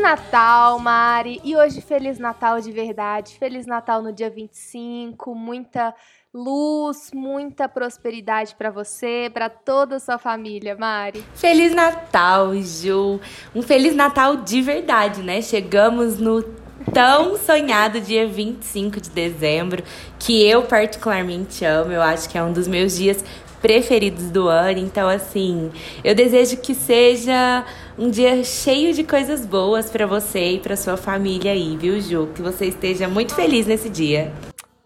[0.00, 1.40] Natal, Mari!
[1.44, 3.36] E hoje, Feliz Natal de verdade.
[3.38, 5.34] Feliz Natal no dia 25.
[5.34, 5.94] Muita
[6.32, 11.22] luz, muita prosperidade para você, para toda a sua família, Mari.
[11.34, 13.20] Feliz Natal, Ju.
[13.54, 15.42] Um Feliz Natal de verdade, né?
[15.42, 16.42] Chegamos no
[16.94, 19.84] tão sonhado dia 25 de dezembro,
[20.18, 21.92] que eu particularmente amo.
[21.92, 23.22] Eu acho que é um dos meus dias
[23.60, 24.78] preferidos do ano.
[24.78, 25.70] Então, assim,
[26.02, 27.64] eu desejo que seja
[28.00, 32.28] um dia cheio de coisas boas para você e para sua família aí, viu, Ju?
[32.34, 34.32] Que você esteja muito feliz nesse dia.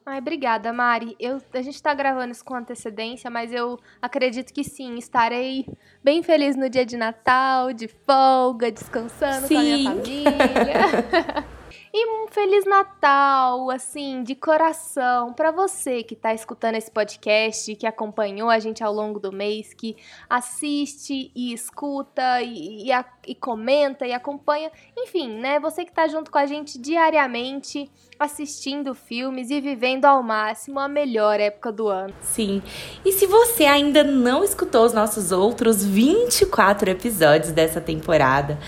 [0.04, 1.14] Ai, obrigada, Mari.
[1.20, 5.64] Eu, a gente tá gravando isso com antecedência, mas eu acredito que sim, estarei
[6.02, 9.54] bem feliz no dia de Natal, de folga, descansando sim.
[9.54, 11.44] com a minha família.
[11.96, 17.86] E um feliz Natal, assim, de coração, para você que tá escutando esse podcast, que
[17.86, 19.94] acompanhou a gente ao longo do mês, que
[20.28, 24.72] assiste e escuta e, e, e comenta e acompanha.
[24.98, 25.60] Enfim, né?
[25.60, 30.88] Você que tá junto com a gente diariamente, assistindo filmes e vivendo ao máximo a
[30.88, 32.12] melhor época do ano.
[32.20, 32.60] Sim.
[33.04, 38.58] E se você ainda não escutou os nossos outros 24 episódios dessa temporada,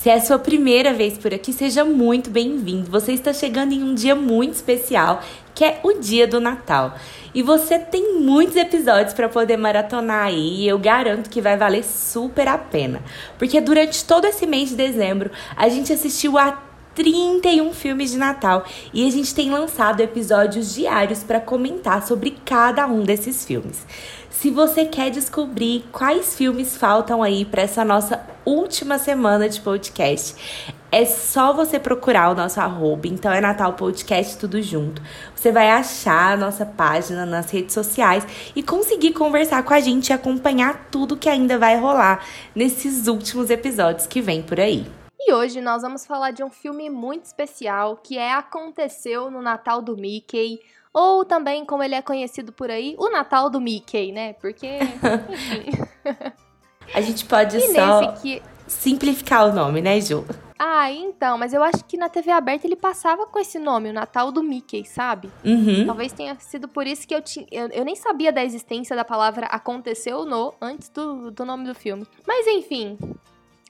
[0.00, 2.90] se é a sua primeira vez por aqui, seja muito bem-vindo.
[2.90, 5.22] Você está chegando em um dia muito especial,
[5.54, 6.94] que é o dia do Natal.
[7.34, 11.84] E você tem muitos episódios para poder maratonar aí, e eu garanto que vai valer
[11.84, 13.02] super a pena.
[13.38, 18.64] Porque durante todo esse mês de dezembro, a gente assistiu a 31 filmes de Natal
[18.92, 23.86] e a gente tem lançado episódios diários para comentar sobre cada um desses filmes.
[24.30, 30.34] Se você quer descobrir quais filmes faltam aí para essa nossa última semana de podcast,
[30.90, 35.02] é só você procurar o nosso arroba, então é Natal Podcast tudo junto.
[35.36, 40.08] Você vai achar a nossa página nas redes sociais e conseguir conversar com a gente
[40.08, 44.99] e acompanhar tudo que ainda vai rolar nesses últimos episódios que vem por aí.
[45.22, 49.82] E hoje nós vamos falar de um filme muito especial que é Aconteceu no Natal
[49.82, 50.60] do Mickey,
[50.94, 54.32] ou também, como ele é conhecido por aí, o Natal do Mickey, né?
[54.34, 54.78] Porque,
[55.28, 55.70] enfim.
[56.94, 58.42] A gente pode e só que...
[58.66, 60.24] simplificar o nome, né, Ju?
[60.58, 63.92] Ah, então, mas eu acho que na TV aberta ele passava com esse nome, o
[63.92, 65.30] Natal do Mickey, sabe?
[65.44, 65.86] Uhum.
[65.86, 67.46] Talvez tenha sido por isso que eu tinha.
[67.50, 71.74] Eu, eu, nem sabia da existência da palavra aconteceu no antes do, do nome do
[71.74, 72.06] filme.
[72.26, 72.98] Mas enfim,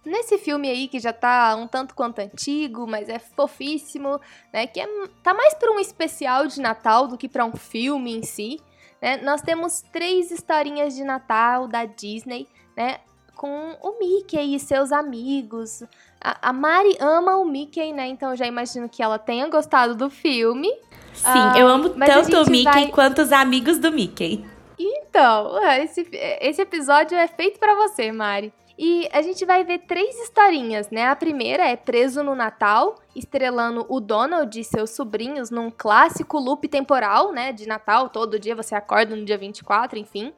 [0.05, 4.19] Nesse filme aí, que já tá um tanto quanto antigo, mas é fofíssimo,
[4.53, 4.67] né?
[4.67, 4.89] Que é,
[5.23, 8.59] tá mais pra um especial de Natal do que pra um filme em si,
[9.01, 9.19] né?
[9.19, 12.99] Nós temos três historinhas de Natal da Disney, né?
[13.37, 15.83] Com o Mickey e seus amigos.
[16.19, 18.07] A, a Mari ama o Mickey, né?
[18.09, 20.69] Então eu já imagino que ela tenha gostado do filme.
[21.13, 22.89] Sim, ah, eu amo tanto o Mickey vai...
[22.89, 24.47] quanto os amigos do Mickey.
[24.79, 26.09] Então, esse,
[26.41, 28.53] esse episódio é feito para você, Mari.
[28.83, 31.07] E a gente vai ver três historinhas, né?
[31.07, 36.67] A primeira é Preso no Natal, estrelando o Donald e seus sobrinhos num clássico loop
[36.67, 37.53] temporal, né?
[37.53, 40.33] De Natal, todo dia você acorda no dia 24, enfim.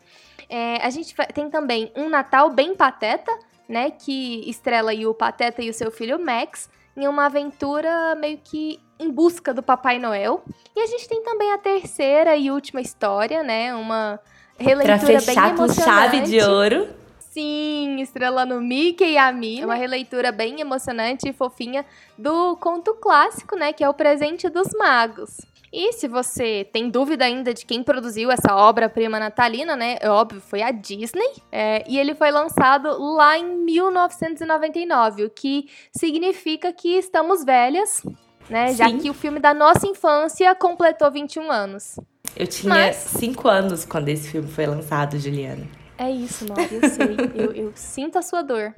[0.48, 3.30] É, a gente tem também um Natal bem pateta,
[3.68, 3.92] né?
[3.92, 8.80] Que estrela aí o Pateta e o seu filho Max em uma aventura meio que
[8.98, 10.42] em busca do Papai Noel.
[10.74, 13.72] E a gente tem também a terceira e última história, né?
[13.72, 14.18] Uma
[14.58, 15.78] releitura pra fechar bem emocionante.
[15.78, 17.01] com chave de ouro.
[17.32, 19.62] Sim, estrelando Mickey e a Minnie.
[19.62, 21.82] É uma releitura bem emocionante e fofinha
[22.18, 23.72] do conto clássico, né?
[23.72, 25.38] Que é o Presente dos Magos.
[25.72, 29.96] E se você tem dúvida ainda de quem produziu essa obra-prima natalina, né?
[30.02, 31.32] É óbvio, foi a Disney.
[31.50, 38.02] É, e ele foi lançado lá em 1999, o que significa que estamos velhas,
[38.50, 38.68] né?
[38.68, 38.76] Sim.
[38.76, 41.98] Já que o filme da nossa infância completou 21 anos.
[42.36, 43.56] Eu tinha 5 Mas...
[43.56, 45.66] anos quando esse filme foi lançado, Juliana.
[45.98, 47.16] É isso, Mari, eu sei.
[47.34, 48.74] eu, eu sinto a sua dor.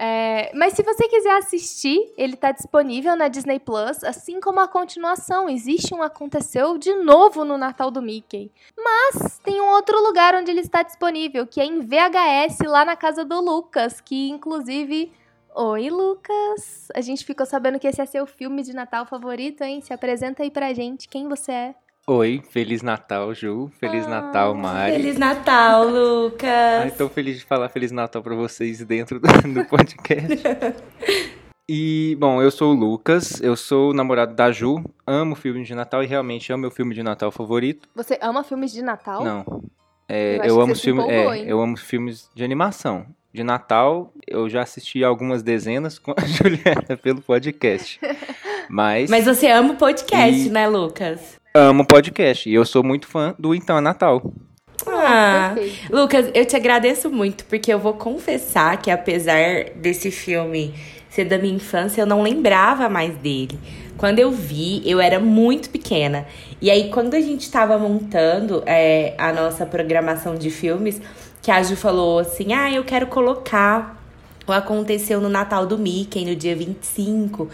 [0.00, 4.68] É, mas se você quiser assistir, ele está disponível na Disney Plus, assim como a
[4.68, 5.48] continuação.
[5.48, 8.52] Existe um Aconteceu de novo no Natal do Mickey.
[8.76, 12.94] Mas tem um outro lugar onde ele está disponível, que é em VHS, lá na
[12.94, 15.10] casa do Lucas, que inclusive.
[15.56, 16.86] Oi, Lucas!
[16.94, 19.80] A gente ficou sabendo que esse é seu filme de Natal favorito, hein?
[19.80, 21.74] Se apresenta aí pra gente, quem você é?
[22.10, 23.70] Oi, Feliz Natal, Ju.
[23.78, 24.92] Feliz ah, Natal, Mari.
[24.92, 26.82] Feliz Natal, Lucas.
[26.82, 30.42] Ai, tô feliz de falar Feliz Natal para vocês dentro do, do podcast.
[31.68, 35.74] e, bom, eu sou o Lucas, eu sou o namorado da Ju, amo filmes de
[35.74, 37.86] Natal e realmente é o meu filme de Natal favorito.
[37.94, 39.22] Você ama filmes de Natal?
[39.22, 39.62] Não.
[40.08, 43.04] É, eu, eu amo filmes, é, eu amo filmes de animação.
[43.34, 48.00] De Natal, eu já assisti algumas dezenas com a Juliana pelo podcast.
[48.70, 49.10] Mas.
[49.10, 50.50] Mas você ama o podcast, e...
[50.50, 51.37] né, Lucas?
[51.54, 54.32] Amo podcast e eu sou muito fã do Então é Natal.
[54.86, 55.54] Ah,
[55.90, 60.74] Lucas, eu te agradeço muito, porque eu vou confessar que apesar desse filme
[61.10, 63.58] ser da minha infância, eu não lembrava mais dele.
[63.96, 66.26] Quando eu vi, eu era muito pequena.
[66.60, 71.00] E aí, quando a gente estava montando é, a nossa programação de filmes,
[71.42, 74.00] que a Ju falou assim: ah, eu quero colocar
[74.46, 77.48] o Aconteceu no Natal do Mickey, no dia 25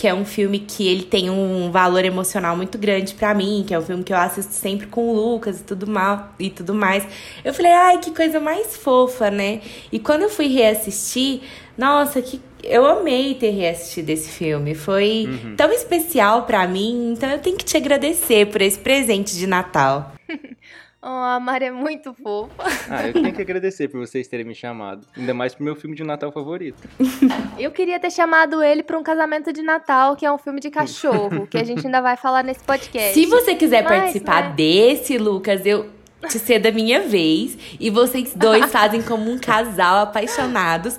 [0.00, 3.74] que é um filme que ele tem um valor emocional muito grande para mim, que
[3.74, 6.72] é um filme que eu assisto sempre com o Lucas e tudo mal e tudo
[6.72, 7.06] mais.
[7.44, 9.60] Eu falei, ai, que coisa mais fofa, né?
[9.92, 11.42] E quando eu fui reassistir,
[11.76, 14.74] nossa, que eu amei ter reassistido esse filme.
[14.74, 15.54] Foi uhum.
[15.54, 20.14] tão especial para mim, então eu tenho que te agradecer por esse presente de Natal.
[21.02, 22.52] Oh, a Mari é muito fofa.
[22.90, 25.06] Ah, eu tenho que agradecer por vocês terem me chamado.
[25.16, 26.86] Ainda mais pro meu filme de Natal favorito.
[27.58, 30.68] Eu queria ter chamado ele para um casamento de Natal, que é um filme de
[30.68, 33.14] cachorro, que a gente ainda vai falar nesse podcast.
[33.14, 34.54] Se você quiser Mas, participar né?
[34.56, 35.88] desse, Lucas, eu
[36.28, 37.56] te cedo a minha vez.
[37.80, 40.98] E vocês dois fazem como um casal apaixonados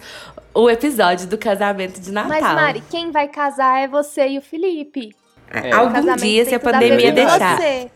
[0.51, 2.41] o episódio do casamento de Natal.
[2.41, 5.15] Mas, Mari, quem vai casar é você e o Felipe.
[5.47, 5.71] É.
[5.71, 7.57] Algum dia, se a pandemia deixar.
[7.57, 7.91] Você.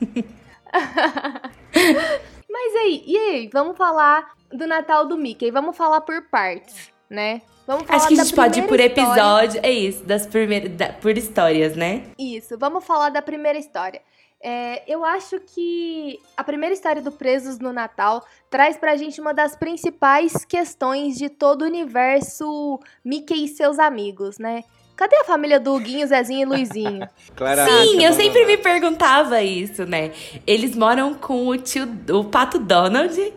[2.50, 3.50] Mas aí, e aí?
[3.52, 5.52] Vamos falar do Natal do Mickey.
[5.52, 7.42] Vamos falar por partes, né?
[7.68, 9.60] Vamos falar Acho que a gente pode ir por episódio.
[9.64, 10.72] É isso, das primeiras.
[10.72, 12.04] Da, por histórias, né?
[12.18, 14.02] Isso, vamos falar da primeira história.
[14.42, 19.34] É, eu acho que a primeira história do Presos no Natal traz pra gente uma
[19.34, 24.64] das principais questões de todo o universo Mickey e seus amigos, né?
[24.96, 27.08] Cadê a família do Guinho, Zezinho e Luizinho?
[27.68, 30.12] Sim, eu sempre me perguntava isso, né?
[30.48, 33.34] Eles moram com o tio, o Pato Donald.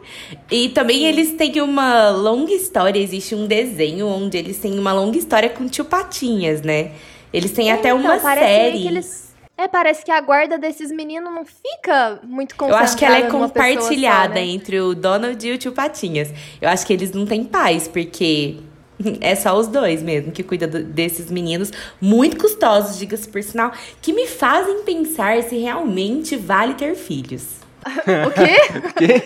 [0.50, 1.06] E também Sim.
[1.06, 3.00] eles têm uma longa história.
[3.00, 6.92] Existe um desenho onde eles têm uma longa história com o tio Patinhas, né?
[7.32, 8.86] Eles têm é, até então, uma série.
[8.86, 9.34] Eles...
[9.56, 13.16] É, parece que a guarda desses meninos não fica muito concentrada Eu acho que ela
[13.16, 14.46] é compartilhada só, né?
[14.46, 16.32] entre o Donald e o tio Patinhas.
[16.60, 18.58] Eu acho que eles não têm paz, porque
[19.20, 24.12] é só os dois mesmo que cuida desses meninos, muito custosos, diga-se por sinal, que
[24.12, 27.58] me fazem pensar se realmente vale ter filhos.
[28.26, 28.56] o quê?
[28.88, 29.22] o quê?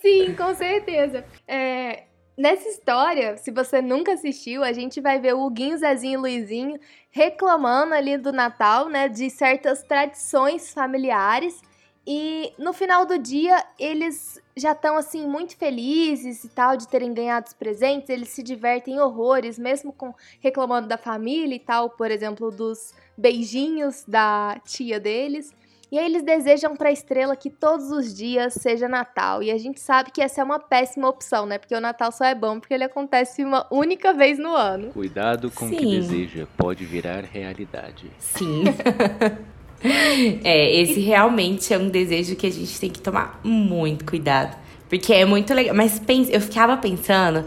[0.00, 1.24] Sim, com certeza.
[1.46, 2.04] É,
[2.36, 6.80] nessa história, se você nunca assistiu, a gente vai ver o Huguinho, Zezinho e Luizinho
[7.10, 11.60] reclamando ali do Natal, né, de certas tradições familiares
[12.06, 17.12] e no final do dia, eles já estão assim muito felizes e tal de terem
[17.12, 22.10] ganhado os presentes, eles se divertem horrores, mesmo com reclamando da família e tal, por
[22.10, 25.52] exemplo, dos beijinhos da tia deles.
[25.92, 29.42] E aí eles desejam para a estrela que todos os dias seja Natal.
[29.42, 31.58] E a gente sabe que essa é uma péssima opção, né?
[31.58, 34.92] Porque o Natal só é bom porque ele acontece uma única vez no ano.
[34.92, 38.08] Cuidado com o que deseja, pode virar realidade.
[38.18, 38.64] Sim.
[40.44, 44.56] É, esse realmente é um desejo que a gente tem que tomar muito cuidado.
[44.88, 45.74] Porque é muito legal.
[45.74, 47.44] Mas pense, eu ficava pensando,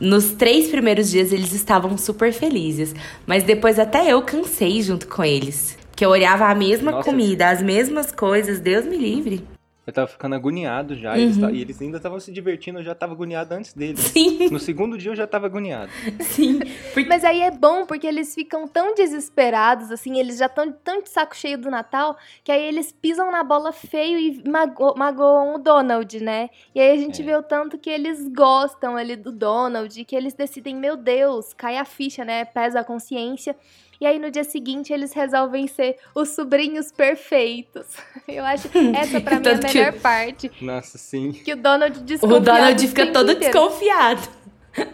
[0.00, 2.94] nos três primeiros dias eles estavam super felizes.
[3.26, 5.76] Mas depois até eu cansei junto com eles.
[5.90, 9.55] Porque eu olhava a mesma Nossa, comida, as mesmas coisas, Deus me livre.
[9.86, 11.12] Eu tava ficando agoniado já.
[11.12, 11.16] Uhum.
[11.16, 14.00] Eles, e eles ainda estavam se divertindo, eu já tava agoniado antes deles.
[14.12, 14.48] Sim.
[14.50, 15.92] No segundo dia eu já tava agoniado.
[16.20, 16.58] Sim.
[16.92, 17.08] Porque...
[17.08, 21.08] Mas aí é bom, porque eles ficam tão desesperados, assim, eles já estão tão de
[21.08, 25.58] saco cheio do Natal, que aí eles pisam na bola feio e mago magoam o
[25.58, 26.50] Donald, né?
[26.74, 27.24] E aí a gente é.
[27.24, 31.78] vê o tanto que eles gostam ali do Donald, que eles decidem, meu Deus, cai
[31.78, 32.44] a ficha, né?
[32.44, 33.54] Pesa a consciência.
[34.00, 37.86] E aí no dia seguinte eles resolvem ser os sobrinhos perfeitos.
[38.28, 40.00] Eu acho essa para mim é a melhor que...
[40.00, 40.50] parte.
[40.60, 41.32] Nossa, sim.
[41.32, 42.42] Que o Donald desconfiado.
[42.42, 43.52] O Donald fica todo inteiro.
[43.52, 44.28] desconfiado.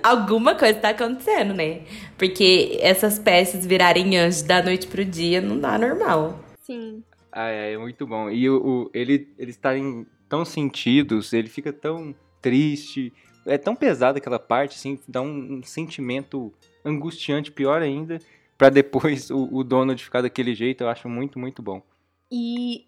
[0.00, 1.80] Alguma coisa tá acontecendo, né?
[2.16, 6.38] Porque essas peças virarem anjos da noite pro dia não dá normal.
[6.60, 7.02] Sim.
[7.32, 8.30] Ah, é, é muito bom.
[8.30, 13.12] E o, o ele, eles estarem tão sentidos, ele fica tão triste.
[13.44, 16.52] É tão pesada aquela parte, assim, dá um, um sentimento
[16.84, 18.20] angustiante, pior ainda
[18.62, 21.82] para depois o, o Donald ficar daquele jeito, eu acho muito, muito bom.
[22.30, 22.84] E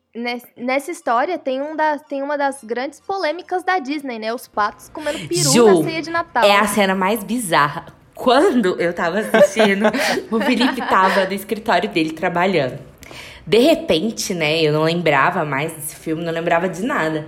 [0.57, 4.33] nessa história tem, um da, tem uma das grandes polêmicas da Disney, né?
[4.33, 6.45] Os patos comendo peru Ju, na ceia de Natal.
[6.45, 7.87] É a cena mais bizarra.
[8.14, 9.87] Quando eu tava assistindo,
[10.31, 12.78] o Felipe tava no escritório dele trabalhando.
[13.45, 17.26] De repente, né, eu não lembrava mais desse filme, não lembrava de nada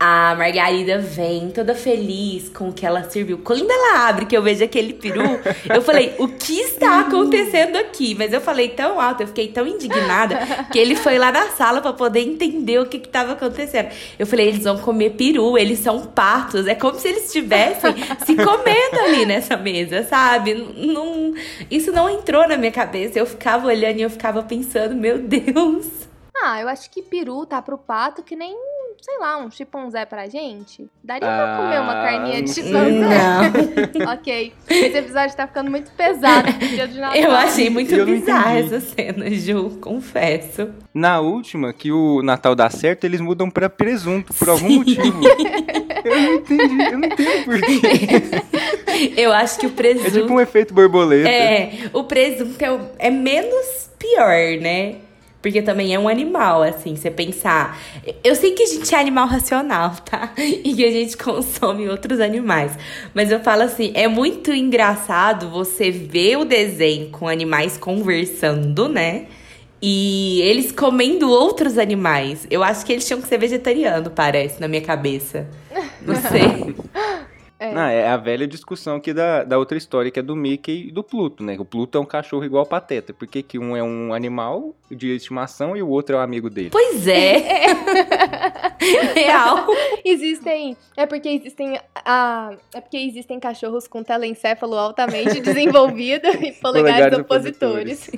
[0.00, 3.38] a Margarida vem toda feliz com o que ela serviu.
[3.38, 5.22] Quando ela abre, que eu vejo aquele peru,
[5.68, 8.14] eu falei, o que está acontecendo aqui?
[8.14, 10.38] Mas eu falei tão alto, eu fiquei tão indignada,
[10.70, 13.88] que ele foi lá na sala para poder entender o que estava acontecendo.
[14.16, 16.68] Eu falei, eles vão comer peru, eles são patos.
[16.68, 20.54] É como se eles estivessem se comendo ali nessa mesa, sabe?
[20.54, 21.34] Não,
[21.68, 23.18] isso não entrou na minha cabeça.
[23.18, 25.86] Eu ficava olhando e eu ficava pensando, meu Deus.
[26.40, 28.56] Ah, eu acho que peru tá pro pato que nem
[29.00, 30.86] sei lá, um chimpanzé pra gente?
[31.02, 32.62] Daria pra comer uma Ah, carninha de?
[32.62, 34.52] Não, ok.
[34.68, 37.16] Esse episódio tá ficando muito pesado pro dia de Natal.
[37.16, 40.68] eu achei muito Eu bizarra essa cena, Ju, confesso.
[40.92, 45.20] Na última, que o Natal dá certo, eles mudam pra presunto, por algum motivo.
[46.04, 48.48] Eu não entendi, eu não entendo por quê.
[49.16, 50.10] Eu acho que o É presunto.
[50.10, 51.28] tipo um efeito borboleta.
[51.28, 54.96] É, o presunto é, o- é menos pior, né?
[55.40, 57.78] Porque também é um animal, assim, você pensar.
[58.24, 60.32] Eu sei que a gente é animal racional, tá?
[60.38, 62.72] E que a gente consome outros animais.
[63.14, 69.26] Mas eu falo assim, é muito engraçado você ver o desenho com animais conversando, né?
[69.80, 72.46] E eles comendo outros animais.
[72.50, 75.46] Eu acho que eles tinham que ser vegetariano, parece, na minha cabeça.
[76.02, 76.74] Não sei.
[77.58, 77.72] É.
[77.72, 80.92] Não, é a velha discussão aqui da, da outra história, que é do Mickey e
[80.92, 81.56] do Pluto, né?
[81.58, 83.12] O Pluto é um cachorro igual Pateta.
[83.12, 86.48] Por que, que um é um animal de estimação e o outro é um amigo
[86.48, 86.70] dele?
[86.70, 87.66] Pois é.
[89.14, 89.66] Real.
[90.04, 90.76] Existem.
[90.96, 91.80] É porque existem.
[91.96, 98.10] Ah, é porque existem cachorros com telencéfalo altamente desenvolvido e polegares Polegares opositores.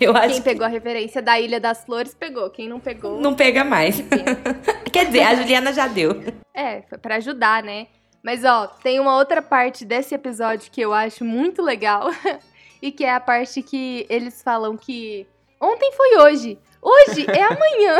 [0.00, 2.50] Eu acho Quem que pegou a referência da Ilha das Flores pegou.
[2.50, 3.20] Quem não pegou.
[3.20, 4.02] não pega mais.
[4.92, 6.22] Quer dizer, a Juliana já deu.
[6.52, 7.86] É, foi pra ajudar, né?
[8.22, 12.10] Mas ó, tem uma outra parte desse episódio que eu acho muito legal.
[12.80, 15.26] e que é a parte que eles falam que
[15.60, 16.58] ontem foi hoje.
[16.82, 17.98] Hoje é amanhã.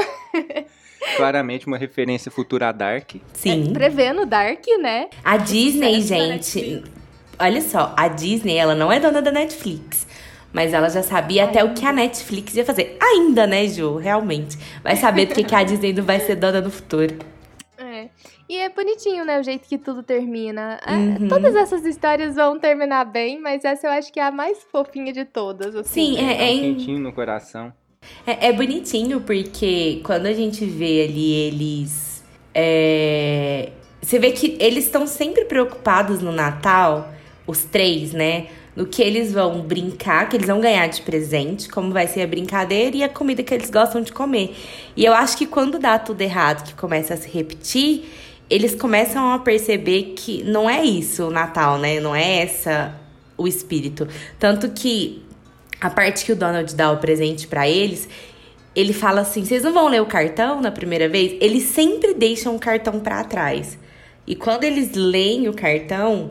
[1.17, 3.13] Claramente uma referência futura a Dark.
[3.33, 3.73] Sim.
[3.73, 5.09] Prevendo Dark, né?
[5.25, 6.85] A Disney, da gente.
[7.39, 10.07] Olha só, a Disney, ela não é dona da Netflix.
[10.55, 12.97] Mas ela já sabia até o que a Netflix ia fazer.
[13.03, 13.97] Ainda, né, Ju?
[13.97, 14.57] Realmente.
[14.85, 17.17] Vai saber do que, que a Disney não vai ser dona no futuro.
[17.77, 18.09] É.
[18.49, 19.41] E é bonitinho, né?
[19.41, 20.79] O jeito que tudo termina.
[20.87, 21.29] É, Uhum.
[21.29, 25.13] Todas essas histórias vão terminar bem, mas essa eu acho que é a mais fofinha
[25.13, 25.75] de todas.
[25.75, 26.17] Assim.
[26.17, 27.73] Sim, é, Dá é um quentinho no coração.
[28.27, 32.23] É, é bonitinho porque quando a gente vê ali eles.
[32.55, 33.71] é,
[34.01, 37.13] Você vê que eles estão sempre preocupados no Natal,
[37.47, 38.47] os três, né?
[38.75, 42.26] No que eles vão brincar, que eles vão ganhar de presente, como vai ser a
[42.26, 44.57] brincadeira e a comida que eles gostam de comer.
[44.97, 48.04] E eu acho que quando dá tudo errado, que começa a se repetir,
[48.50, 52.00] eles começam a perceber que não é isso o Natal, né?
[52.00, 52.95] Não é essa
[53.37, 54.07] o espírito.
[54.38, 55.23] Tanto que
[55.81, 58.09] a parte que o Donald dá o presente pra eles,
[58.75, 61.37] ele fala assim: vocês não vão ler o cartão na primeira vez?
[61.40, 63.78] Eles sempre deixam o cartão pra trás.
[64.26, 66.31] E quando eles leem o cartão,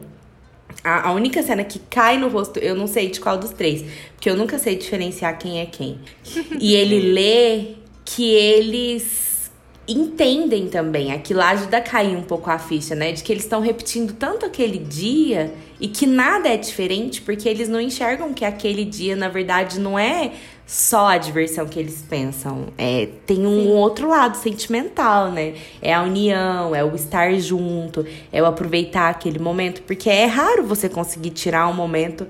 [0.83, 3.83] a, a única cena que cai no rosto, eu não sei de qual dos três,
[4.15, 5.99] porque eu nunca sei diferenciar quem é quem.
[6.59, 7.75] e ele lê
[8.05, 9.51] que eles
[9.87, 11.11] entendem também.
[11.11, 13.11] Aquilo ajuda a cair um pouco a ficha, né?
[13.11, 17.67] De que eles estão repetindo tanto aquele dia e que nada é diferente, porque eles
[17.67, 20.31] não enxergam que aquele dia, na verdade, não é
[20.73, 22.69] só a diversão que eles pensam.
[22.79, 25.53] É, tem um outro lado sentimental, né?
[25.79, 30.63] É a união, é o estar junto, é o aproveitar aquele momento, porque é raro
[30.65, 32.27] você conseguir tirar um momento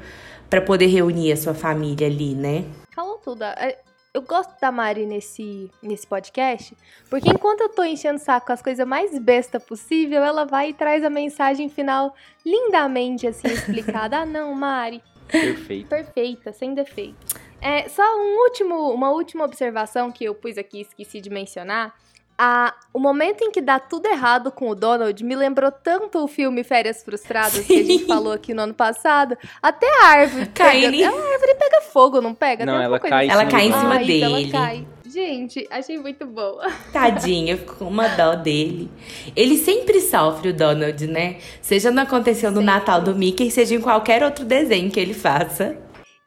[0.50, 2.66] pra poder reunir a sua família ali, né?
[2.94, 3.44] Falou tudo.
[3.46, 3.80] É,
[4.14, 6.76] Eu gosto da Mari nesse, nesse podcast,
[7.10, 10.70] porque enquanto eu tô enchendo o saco com as coisas mais besta possível, ela vai
[10.70, 12.14] e traz a mensagem final
[12.46, 14.18] lindamente, assim, explicada.
[14.18, 15.88] ah, não, Mari, Perfeito.
[15.88, 17.33] perfeita, sem defeito.
[17.64, 21.94] É, só um último, uma última observação que eu pus aqui e esqueci de mencionar.
[22.38, 26.28] A, o momento em que dá tudo errado com o Donald me lembrou tanto o
[26.28, 28.08] filme Férias Frustradas que a gente Sim.
[28.08, 29.38] falou aqui no ano passado.
[29.62, 30.48] Até a árvore.
[30.48, 30.92] Caindo.
[30.92, 32.66] Pega, a árvore pega fogo, não pega?
[32.66, 34.52] Não, ela cai em Ela cai em cima ah, dele.
[34.52, 34.88] cai.
[35.08, 36.68] Gente, achei muito boa.
[36.92, 38.92] Tadinho, eu fico com uma dó dele.
[39.36, 41.38] Ele sempre sofre, o Donald, né?
[41.62, 42.74] Seja não aconteceu no Sempre.
[42.74, 45.78] Natal do Mickey, seja em qualquer outro desenho que ele faça.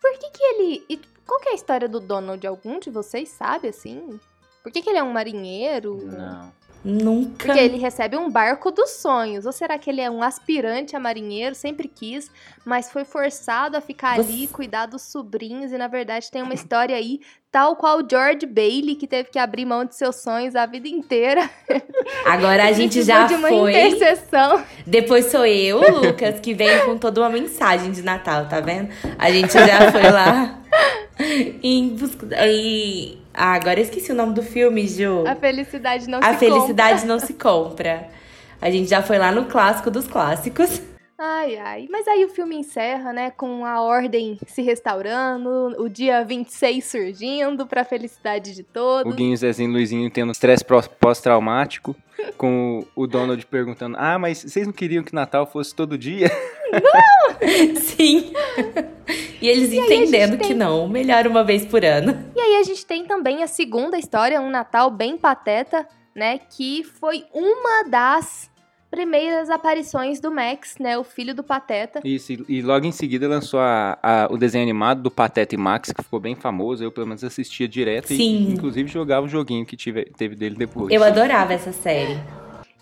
[0.01, 1.01] Por que que ele...
[1.27, 2.47] qual que é a história do Donald?
[2.47, 4.21] Algum de vocês sabe, assim?
[4.63, 5.99] Por que que ele é um marinheiro?
[6.07, 6.53] Não.
[6.89, 7.47] Nunca.
[7.47, 9.45] Porque ele recebe um barco dos sonhos.
[9.45, 12.31] Ou será que ele é um aspirante a marinheiro, sempre quis,
[12.65, 16.55] mas foi forçado a ficar Você- ali, cuidar dos sobrinhos, e na verdade tem uma
[16.55, 17.19] história aí,
[17.51, 21.51] tal qual George Bailey, que teve que abrir mão de seus sonhos a vida inteira.
[22.25, 23.73] Agora a gente já de uma foi.
[23.73, 24.63] intercessão.
[24.87, 28.91] Depois sou eu, Lucas, que vem com toda uma mensagem de Natal, tá vendo?
[29.19, 30.61] A gente já foi lá
[31.65, 32.29] em busca.
[32.47, 33.19] E...
[33.39, 35.25] Ah, agora eu esqueci o nome do filme, Ju.
[35.27, 38.09] A felicidade não A se felicidade não se compra.
[38.63, 40.81] A gente já foi lá no clássico dos clássicos.
[41.19, 41.89] Ai, ai.
[41.91, 47.67] Mas aí o filme encerra, né, com a ordem se restaurando, o dia 26 surgindo
[47.67, 49.15] pra felicidade de O todos.
[49.15, 50.65] Guinho, Zezinho e Luizinho tendo estresse
[51.01, 51.97] pós-traumático.
[52.39, 56.31] Com o Donald perguntando: Ah, mas vocês não queriam que Natal fosse todo dia?
[57.81, 58.33] Sim.
[59.41, 62.19] E eles gente entendendo tem- que não, melhor uma vez por ano.
[62.35, 66.39] E aí a gente tem também a segunda história, um Natal bem pateta, né?
[66.39, 68.51] Que foi uma das
[68.91, 70.97] primeiras aparições do Max, né?
[70.99, 72.01] O filho do Pateta.
[72.05, 75.59] Isso, e, e logo em seguida lançou a, a- o desenho animado do Pateta e
[75.59, 76.83] Max, que ficou bem famoso.
[76.85, 78.49] Eu, pelo menos, assistia direto Sim.
[78.49, 80.93] e, inclusive, jogava o joguinho que tive, teve dele depois.
[80.93, 82.19] Eu adorava essa série.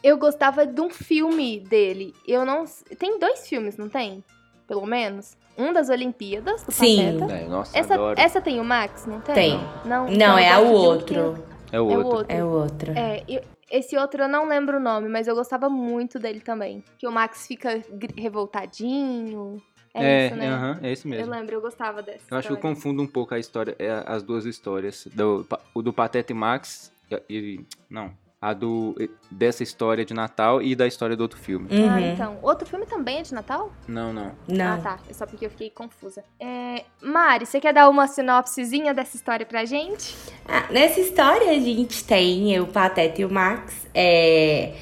[0.02, 2.14] Eu gostava de um filme dele.
[2.28, 2.64] Eu não.
[2.99, 4.23] Tem dois filmes, não tem?
[4.68, 5.37] Pelo menos.
[5.56, 7.18] Um das Olimpíadas, do Sim.
[7.20, 7.32] Pateta.
[7.32, 8.20] É, nossa, Essa, adoro.
[8.20, 9.34] essa tem o Max, não tem?
[9.34, 9.61] Tem.
[9.84, 11.44] Não, Não, é eu o gosto de um outro.
[11.73, 12.16] É o que- É o outro.
[12.18, 12.37] outro.
[12.37, 12.92] É o outro.
[12.94, 13.40] É, e
[13.78, 16.83] esse outro eu não lembro o nome, mas eu gostava muito dele também.
[16.99, 17.83] Que o Max fica
[18.16, 19.62] revoltadinho.
[19.93, 20.49] É, isso, né?
[20.49, 21.33] aham, é esse Eu mesmo.
[21.33, 22.25] lembro, eu gostava dessa.
[22.28, 25.07] Eu acho que eu confundo um pouco a história, é, as duas histórias.
[25.14, 26.93] Do, o do Pateta e Max,
[27.31, 28.12] e- não,
[28.44, 28.94] a do
[29.30, 31.66] dessa história de Natal e da história do outro filme.
[31.70, 32.12] Ah, Uhum.
[32.12, 32.38] então.
[32.42, 33.72] Outro filme também é de Natal?
[33.88, 34.32] Não, não.
[34.46, 34.74] Não.
[34.74, 34.98] Ah, tá.
[35.08, 36.22] É só porque eu fiquei confusa.
[36.38, 40.14] É, Mari, você quer dar uma sinopsezinha dessa história pra gente?
[40.46, 43.86] Ah, nessa história a gente tem o Pateta e o Max.
[43.94, 44.74] É,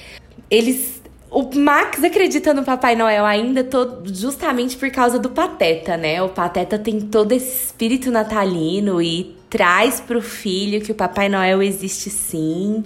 [0.50, 1.01] eles.
[1.34, 6.22] O Max acredita no Papai Noel ainda todo, justamente por causa do Pateta, né?
[6.22, 11.62] O Pateta tem todo esse espírito natalino e traz pro filho que o Papai Noel
[11.62, 12.84] existe sim.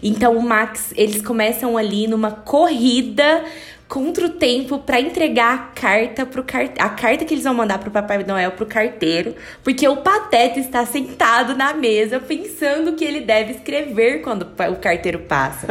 [0.00, 3.44] Então o Max, eles começam ali numa corrida
[3.88, 6.70] contra o tempo pra entregar a carta pro car...
[6.78, 10.84] a carta que eles vão mandar pro Papai Noel pro carteiro, porque o Pateta está
[10.84, 15.68] sentado na mesa pensando que ele deve escrever quando o carteiro passa.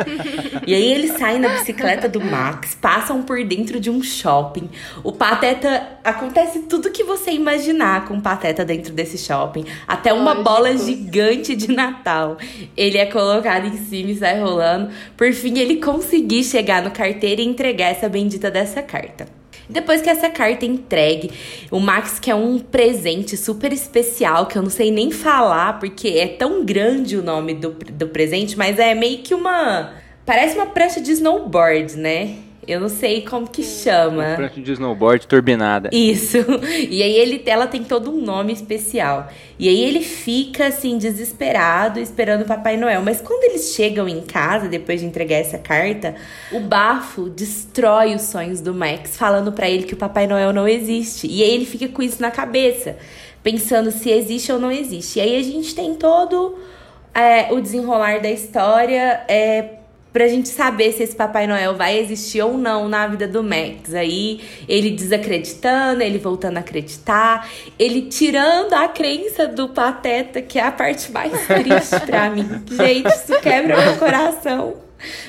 [0.66, 4.70] e aí eles saem na bicicleta do Max, passam por dentro de um shopping.
[5.04, 10.34] O Pateta acontece tudo que você imaginar com o Pateta dentro desse shopping, até uma
[10.36, 12.38] bola gigante de Natal.
[12.76, 14.90] Ele é colocado em cima e sai rolando.
[15.16, 19.28] Por fim, ele conseguir chegar no carteiro e entregar essa bendita dessa carta.
[19.70, 21.32] Depois que essa carta é entregue,
[21.70, 26.28] o Max quer um presente super especial que eu não sei nem falar, porque é
[26.28, 29.94] tão grande o nome do, do presente, mas é meio que uma.
[30.26, 32.36] Parece uma prancha de snowboard, né?
[32.68, 34.34] Eu não sei como que chama.
[34.36, 35.90] Prancha de snowboard turbinada.
[35.92, 36.38] Isso.
[36.90, 39.30] E aí ele, ela tem todo um nome especial.
[39.58, 43.02] E aí ele fica assim desesperado esperando o Papai Noel.
[43.02, 46.16] Mas quando eles chegam em casa depois de entregar essa carta,
[46.52, 50.68] o bafo destrói os sonhos do Max, falando pra ele que o Papai Noel não
[50.68, 51.28] existe.
[51.28, 52.98] E aí ele fica com isso na cabeça,
[53.42, 55.20] pensando se existe ou não existe.
[55.20, 56.58] E aí a gente tem todo
[57.14, 59.77] é, o desenrolar da história é,
[60.12, 63.94] pra gente saber se esse Papai Noel vai existir ou não na vida do Max.
[63.94, 70.64] Aí ele desacreditando, ele voltando a acreditar, ele tirando a crença do Pateta, que é
[70.64, 72.48] a parte mais triste pra mim.
[72.72, 74.87] Gente, isso quebra meu coração.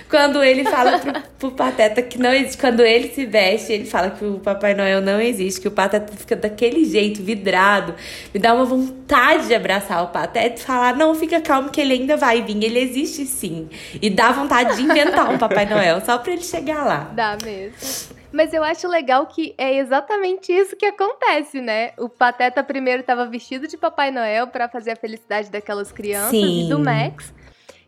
[0.08, 4.10] Quando ele fala pro, pro Pateta que não existe, quando ele se veste, ele fala
[4.10, 7.94] que o Papai Noel não existe, que o Pateta fica daquele jeito, vidrado.
[8.32, 11.94] Me dá uma vontade de abraçar o Pateta e falar: não, fica calmo que ele
[11.94, 13.68] ainda vai vir, ele existe sim.
[14.00, 17.10] E dá vontade de inventar um Papai Noel só pra ele chegar lá.
[17.14, 18.18] Dá mesmo.
[18.30, 21.92] Mas eu acho legal que é exatamente isso que acontece, né?
[21.98, 26.66] O Pateta primeiro tava vestido de Papai Noel pra fazer a felicidade daquelas crianças Sim.
[26.66, 27.32] e do Max.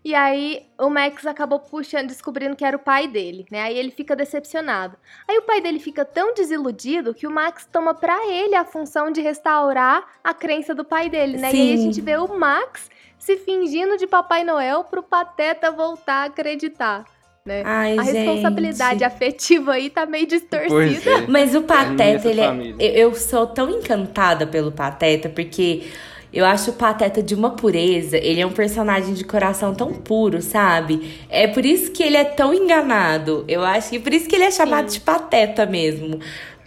[0.03, 3.63] E aí o Max acabou puxando, descobrindo que era o pai dele, né?
[3.63, 4.97] Aí ele fica decepcionado.
[5.29, 9.11] Aí o pai dele fica tão desiludido que o Max toma pra ele a função
[9.11, 11.53] de restaurar a crença do pai dele, né?
[11.53, 11.83] E aí a Sim.
[11.83, 17.05] gente vê o Max se fingindo de Papai Noel pro Pateta voltar a acreditar,
[17.45, 17.63] né?
[17.67, 19.05] Ai, a responsabilidade gente.
[19.05, 21.11] afetiva aí tá meio distorcida.
[21.11, 21.27] É.
[21.29, 25.91] Mas o Pateta, Nessa ele é, eu sou tão encantada pelo Pateta, porque
[26.33, 28.17] eu acho o Pateta de uma pureza.
[28.17, 31.19] Ele é um personagem de coração tão puro, sabe?
[31.29, 33.45] É por isso que ele é tão enganado.
[33.49, 36.21] Eu acho que por isso que ele é chamado de Pateta mesmo.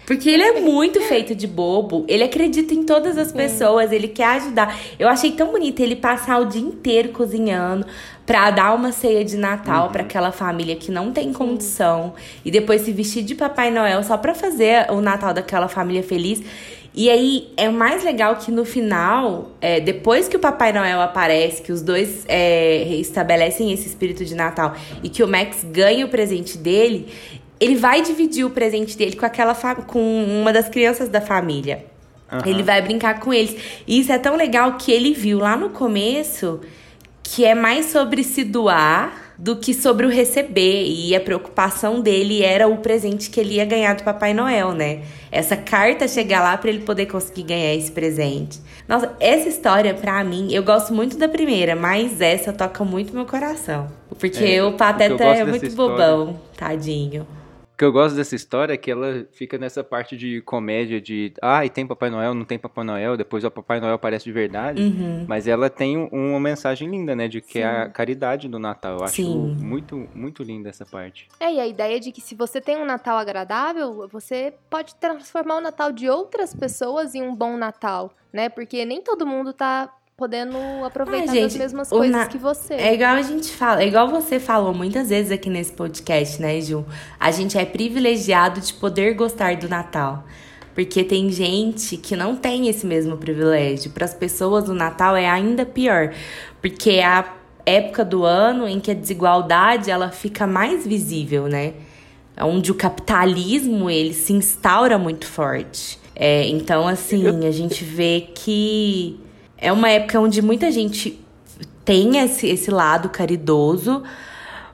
[0.06, 2.06] Porque ele é muito feito de bobo.
[2.10, 4.78] Ele acredita em todas as pessoas, ele quer ajudar.
[5.00, 7.86] Eu achei tão bonito ele passar o dia inteiro cozinhando
[8.26, 12.82] pra dar uma ceia de Natal pra aquela família que não tem condição e depois
[12.82, 16.42] se vestir de Papai Noel só pra fazer o Natal daquela família feliz.
[16.96, 21.62] E aí é mais legal que no final, é, depois que o Papai Noel aparece,
[21.62, 26.10] que os dois é, estabelecem esse espírito de Natal e que o Max ganha o
[26.10, 27.08] presente dele,
[27.60, 29.56] ele vai dividir o presente dele com aquela
[29.88, 31.86] com uma das crianças da família.
[32.32, 32.44] Aham.
[32.46, 33.56] Ele vai brincar com eles.
[33.88, 36.60] E isso é tão legal que ele viu lá no começo
[37.24, 40.84] que é mais sobre se doar do que sobre o receber.
[40.86, 45.02] E a preocupação dele era o presente que ele ia ganhar do Papai Noel, né?
[45.32, 48.60] Essa carta chegar lá pra ele poder conseguir ganhar esse presente.
[48.88, 53.26] Nossa, essa história, pra mim, eu gosto muito da primeira, mas essa toca muito meu
[53.26, 53.88] coração.
[54.20, 57.26] Porque É, o Pateta é muito história- bobão, tadinho.
[57.74, 61.34] O que eu gosto dessa história é que ela fica nessa parte de comédia de,
[61.42, 64.32] ah, e tem Papai Noel, não tem Papai Noel, depois o Papai Noel aparece de
[64.32, 64.80] verdade.
[64.80, 65.26] Uhum.
[65.28, 69.00] Mas ela tem um- uma mensagem linda, né, de que é a caridade do Natal.
[69.00, 69.56] Eu acho Sim.
[69.60, 71.28] muito, muito linda essa parte.
[71.40, 75.58] É, e a ideia de que se você tem um Natal agradável, você pode transformar
[75.58, 78.50] o Natal de outras pessoas em um bom Natal, né?
[78.50, 82.74] Porque nem todo mundo tá podendo aproveitar Ah, gente, das mesmas coisas na- que você.
[82.76, 86.60] É igual a gente fala, é igual você falou muitas vezes aqui nesse podcast, né,
[86.62, 86.86] Ju?
[87.20, 90.24] A gente é privilegiado de poder gostar do Natal.
[90.76, 93.92] Porque tem gente que não tem esse mesmo privilégio.
[93.92, 96.12] Para as pessoas, o Natal é ainda pior.
[96.62, 97.26] Porque é a
[97.64, 101.74] época do ano em que a desigualdade ela fica mais visível, né?
[102.42, 106.00] Onde o capitalismo ele se instaura muito forte.
[106.16, 109.20] É, então, assim, a gente vê que
[109.64, 111.20] é uma época onde muita gente
[111.86, 114.04] tem esse, esse lado caridoso,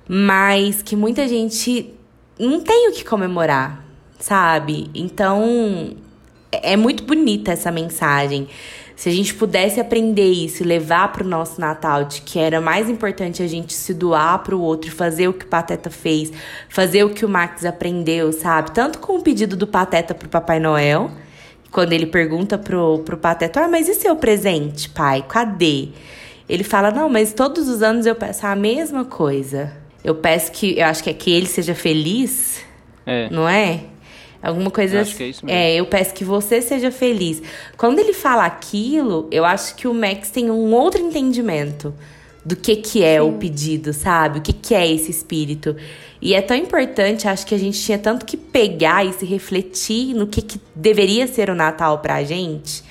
[0.08, 1.93] mas que muita gente
[2.39, 3.86] não tem o que comemorar,
[4.19, 4.89] sabe?
[4.95, 5.95] Então,
[6.52, 8.47] é é muito bonita essa mensagem.
[8.95, 12.89] Se a gente pudesse aprender isso e levar pro nosso Natal de que era mais
[12.89, 16.34] importante a gente se doar pro outro e fazer o que o Pateta fez,
[16.67, 18.71] fazer o que o Max aprendeu, sabe?
[18.71, 21.12] Tanto com o pedido do Pateta pro Papai Noel,
[21.71, 25.23] quando ele pergunta pro, pro Pateta, ah, mas e seu presente, pai?
[25.27, 25.89] Cadê?
[26.47, 29.71] Ele fala, não, mas todos os anos eu peço a mesma coisa.
[30.03, 32.60] Eu peço que, eu acho que é que ele seja feliz,
[33.05, 33.29] É.
[33.29, 33.82] não é?
[34.41, 35.17] Alguma coisa Eu acho assim.
[35.17, 35.60] que é isso mesmo.
[35.60, 37.41] É, eu peço que você seja feliz.
[37.77, 41.93] Quando ele fala aquilo, eu acho que o Max tem um outro entendimento
[42.45, 44.39] do que que é o pedido, sabe?
[44.39, 45.75] O que que é esse espírito.
[46.21, 50.13] E é tão importante, acho que a gente tinha tanto que pegar e se refletir
[50.13, 52.84] no que, que deveria ser o Natal pra gente.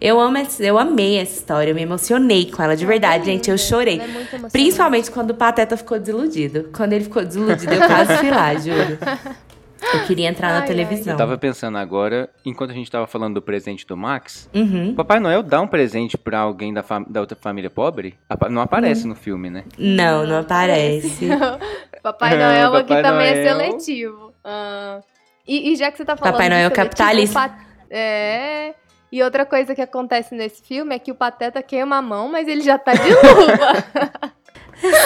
[0.00, 3.48] Eu amo, essa- eu amei essa história, eu me emocionei com ela de verdade, gente.
[3.50, 4.00] Eu chorei.
[4.00, 4.48] É.
[4.50, 6.68] Principalmente quando o Pateta ficou desiludido.
[6.76, 8.98] Quando ele ficou desiludido, eu quase fui lá, juro.
[9.92, 10.66] Eu queria entrar na Ai, ai.
[10.66, 11.12] televisão.
[11.12, 14.90] Eu tava pensando agora, enquanto a gente tava falando do presente do Max, Uhum.
[14.90, 18.18] o Papai Noel dá um presente pra alguém da, da outra família pobre?
[18.50, 18.64] Não Hum.
[18.64, 19.64] aparece no filme, né?
[19.78, 21.28] Não, não aparece.
[22.02, 23.70] Papai Noel aqui Papai também é Noel.
[23.78, 24.32] seletivo.
[24.44, 25.00] Ah,
[25.46, 27.40] e, e já que você tá falando Papai Noel seletivo, capitalista.
[27.40, 27.58] Pat-
[27.90, 28.74] É.
[29.12, 32.48] E outra coisa que acontece nesse filme é que o Pateta queima a mão, mas
[32.48, 33.84] ele já tá de luva.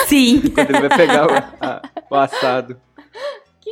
[0.07, 0.41] Sim.
[0.55, 2.81] Quando ele vai pegar o, a- o assado.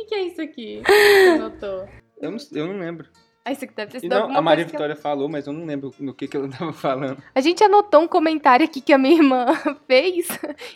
[0.07, 0.81] O que, é isso aqui?
[0.85, 0.91] que
[1.33, 1.85] Você notou?
[2.21, 3.07] Eu não, eu não lembro.
[3.43, 5.53] Ah, isso aqui deve ter E sido não, a Maria eu- Vitória falou, mas eu
[5.53, 7.21] não lembro no que, que ela tava falando.
[7.35, 9.45] A gente anotou um comentário aqui que a minha irmã
[9.85, 10.27] fez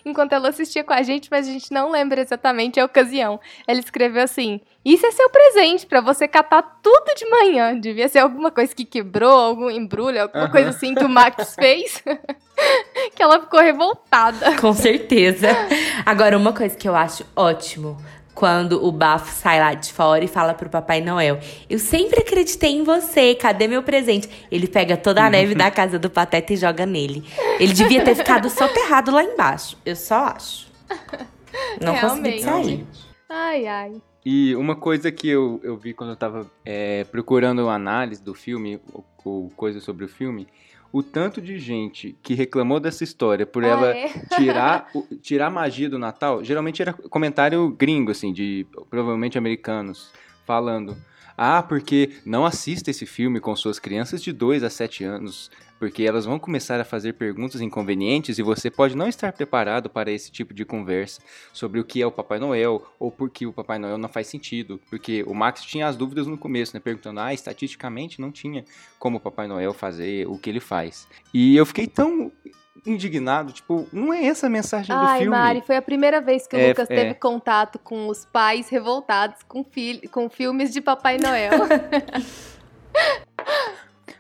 [0.06, 3.39] enquanto ela assistia com a gente, mas a gente não lembra exatamente a ocasião.
[3.65, 7.78] Ela escreveu assim: Isso é seu presente pra você catar tudo de manhã.
[7.80, 10.52] Devia ser alguma coisa que quebrou, algum embrulho, alguma Aham.
[10.52, 12.02] coisa assim que o Max fez.
[13.15, 14.58] que ela ficou revoltada.
[14.60, 15.48] Com certeza.
[16.06, 17.98] Agora, uma coisa que eu acho ótimo.
[18.41, 22.71] Quando o bafo sai lá de fora e fala pro Papai Noel: Eu sempre acreditei
[22.71, 24.27] em você, cadê meu presente?
[24.51, 27.23] Ele pega toda a neve da casa do Pateta e joga nele.
[27.60, 29.77] Ele devia ter ficado soterrado lá embaixo.
[29.86, 30.71] Eu só acho.
[31.80, 32.41] Não consegui Realmente.
[32.41, 32.88] sair.
[33.30, 34.01] Ai, ai.
[34.25, 38.34] E uma coisa que eu, eu vi quando eu tava é, procurando uma análise do
[38.34, 40.47] filme, ou, ou coisa sobre o filme,
[40.91, 44.08] o tanto de gente que reclamou dessa história por Ah, ela é?
[44.36, 50.12] tirar, o- tirar a magia do Natal, geralmente era comentário gringo, assim, de provavelmente americanos,
[50.45, 50.97] falando.
[51.38, 55.49] Ah, porque não assista esse filme com suas crianças de 2 a 7 anos,
[55.82, 60.12] porque elas vão começar a fazer perguntas inconvenientes e você pode não estar preparado para
[60.12, 61.20] esse tipo de conversa
[61.52, 64.28] sobre o que é o Papai Noel ou por que o Papai Noel não faz
[64.28, 64.80] sentido.
[64.91, 66.80] Porque o Max tinha as dúvidas no começo, né?
[66.80, 68.63] Perguntando, ah, estatisticamente não tinha
[69.00, 71.08] como o Papai Noel fazer o que ele faz.
[71.34, 72.32] E eu fiquei tão
[72.86, 75.36] indignado, tipo, não é essa a mensagem do Ai, filme.
[75.36, 76.96] Mari, foi a primeira vez que o É, Lucas é.
[76.96, 81.52] teve contato com os pais revoltados com, fil- com filmes de Papai Noel.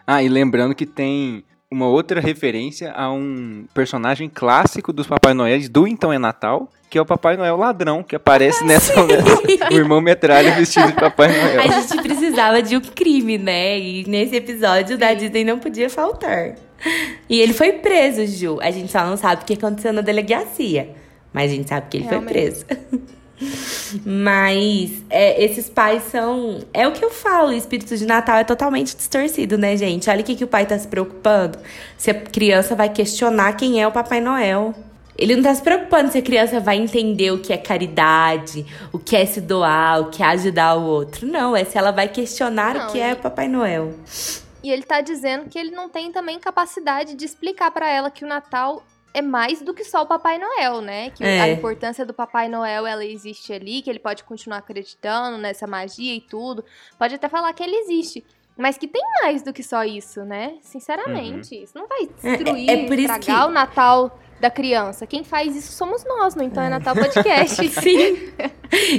[0.05, 5.69] Ah, e lembrando que tem uma outra referência a um personagem clássico dos Papai Noéis
[5.69, 8.93] do Então é Natal, que é o Papai Noel ladrão, que aparece nessa,
[9.71, 11.61] o irmão metralha vestido de Papai Noel.
[11.61, 13.79] A gente precisava de um crime, né?
[13.79, 16.55] E nesse episódio da Disney não podia faltar.
[17.29, 18.59] E ele foi preso, Ju.
[18.61, 20.89] A gente só não sabe o que aconteceu na delegacia.
[21.31, 22.33] Mas a gente sabe que ele Realmente.
[22.33, 22.65] foi preso.
[24.05, 26.59] Mas é, esses pais são.
[26.73, 30.09] É o que eu falo, o espírito de Natal é totalmente distorcido, né, gente?
[30.09, 31.57] Olha o que, que o pai tá se preocupando.
[31.97, 34.73] Se a criança vai questionar quem é o Papai Noel.
[35.17, 38.97] Ele não tá se preocupando se a criança vai entender o que é caridade, o
[38.97, 41.27] que é se doar, o que é ajudar o outro.
[41.27, 43.93] Não, é se ela vai questionar Não, o que é e- o Papai Noel.
[44.63, 48.23] E ele tá dizendo que ele não tem também capacidade de explicar pra ela que
[48.23, 51.09] o Natal é mais do que só o Papai Noel, né?
[51.11, 51.41] Que É.
[51.41, 56.13] a importância do Papai Noel, ela existe ali, que ele pode continuar acreditando nessa magia
[56.15, 56.63] e tudo.
[56.97, 58.23] Pode até falar que ele existe.
[58.57, 60.55] Mas que tem mais do que só isso, né?
[60.61, 61.55] Sinceramente.
[61.55, 65.07] Isso não vai destruir, é por isso estragar que- o Natal da criança.
[65.07, 67.55] Quem faz isso somos nós, no Então é Natal Podcast.
[67.69, 68.31] Sim.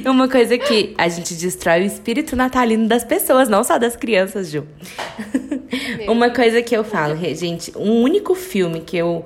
[0.09, 4.51] Uma coisa que a gente destrói o espírito natalino das pessoas, não só das crianças,
[4.51, 4.67] Ju.
[6.09, 9.25] Uma coisa que eu falo, gente, um único filme que eu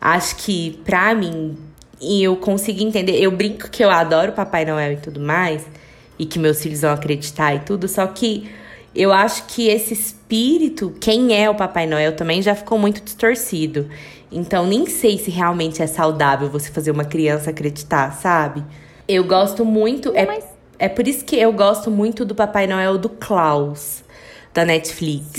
[0.00, 1.56] acho que, pra mim,
[2.00, 5.66] e eu consigo entender, eu brinco que eu adoro Papai Noel e tudo mais,
[6.18, 8.50] e que meus filhos vão acreditar e tudo, só que
[8.94, 13.88] eu acho que esse espírito, quem é o Papai Noel também já ficou muito distorcido.
[14.32, 18.64] Então, nem sei se realmente é saudável você fazer uma criança acreditar, sabe?
[19.06, 20.12] Eu gosto muito.
[20.16, 20.40] é,
[20.78, 24.02] é por isso que eu gosto muito do Papai Noel do Klaus,
[24.56, 25.38] da Netflix.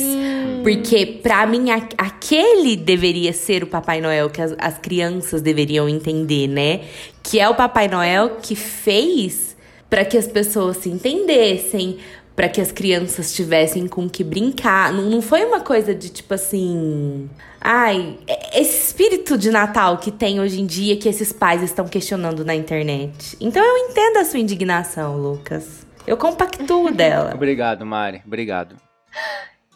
[0.61, 5.89] Porque, pra mim, a- aquele deveria ser o Papai Noel que as, as crianças deveriam
[5.89, 6.81] entender, né?
[7.23, 9.57] Que é o Papai Noel que fez
[9.89, 11.97] pra que as pessoas se entendessem,
[12.35, 14.93] pra que as crianças tivessem com que brincar.
[14.93, 17.27] Não, não foi uma coisa de tipo assim.
[17.59, 21.87] Ai, é- esse espírito de Natal que tem hoje em dia que esses pais estão
[21.87, 23.35] questionando na internet.
[23.41, 25.87] Então eu entendo a sua indignação, Lucas.
[26.05, 27.31] Eu compactuo dela.
[27.33, 28.21] Obrigado, Mari.
[28.25, 28.75] Obrigado.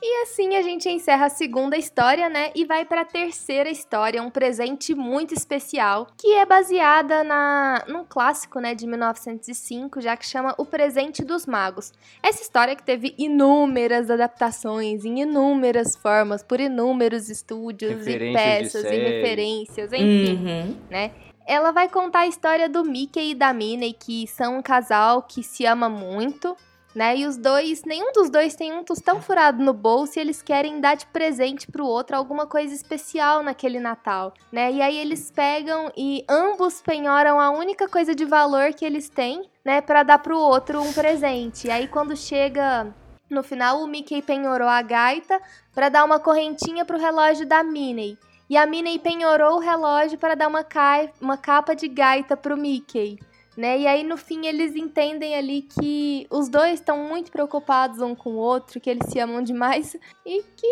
[0.03, 2.49] E assim a gente encerra a segunda história, né?
[2.55, 8.03] E vai para a terceira história, um presente muito especial, que é baseada na num
[8.03, 11.93] clássico, né, de 1905, já que chama O Presente dos Magos.
[12.23, 18.97] Essa história que teve inúmeras adaptações em inúmeras formas, por inúmeros estúdios e peças e
[18.97, 20.77] referências, enfim Uhum.
[20.89, 21.11] né?
[21.45, 25.43] Ela vai contar a história do Mickey e da Minnie, que são um casal que
[25.43, 26.55] se ama muito,
[26.93, 27.17] né?
[27.17, 30.79] E os dois, nenhum dos dois tem um tostão furado no bolso e eles querem
[30.81, 34.71] dar de presente pro outro alguma coisa especial naquele Natal, né?
[34.71, 39.49] E aí eles pegam e ambos penhoram a única coisa de valor que eles têm,
[39.63, 41.67] né, Pra dar pro outro um presente.
[41.67, 42.93] E aí quando chega
[43.29, 45.39] no final, o Mickey penhorou a gaita
[45.73, 48.17] pra dar uma correntinha pro relógio da Minnie.
[48.49, 52.57] E a Minnie penhorou o relógio para dar uma, cai- uma capa de gaita pro
[52.57, 53.17] Mickey.
[53.55, 53.79] Né?
[53.79, 58.31] E aí, no fim, eles entendem ali que os dois estão muito preocupados um com
[58.31, 60.67] o outro, que eles se amam demais e que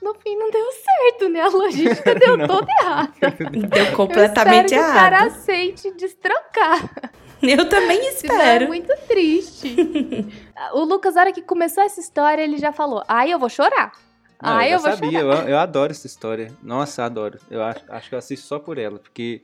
[0.00, 1.40] no fim não deu certo, né?
[1.40, 3.12] A logística deu toda errada.
[3.68, 7.12] Deu completamente Eu espero que o cara aceite destrocar.
[7.42, 8.66] Eu também é espero.
[8.68, 9.74] muito triste.
[10.72, 13.92] o Lucas, na hora que começou essa história, ele já falou: Ai, eu vou chorar.
[14.42, 15.42] Não, Ai, eu eu vou sabia, chorar.
[15.42, 16.52] eu, eu adoro essa história.
[16.62, 17.38] Nossa, adoro.
[17.50, 19.42] Eu acho, acho que eu assisto só por ela, porque